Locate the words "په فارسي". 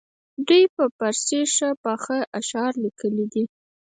0.75-1.41